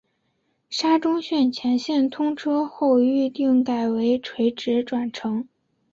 [0.67, 5.47] 沙中线全线通车后预定改为垂直转乘。